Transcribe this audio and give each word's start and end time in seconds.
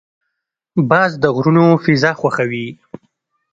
باز 0.89 1.11
د 1.23 1.25
غرونو 1.35 1.65
فضا 1.83 2.11
خوښوي 2.19 2.67